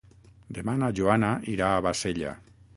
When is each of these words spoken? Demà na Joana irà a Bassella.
Demà 0.57 0.73
na 0.79 0.89
Joana 1.01 1.31
irà 1.55 1.71
a 1.77 1.87
Bassella. 1.89 2.37